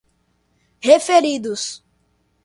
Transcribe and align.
referidos 0.81 1.83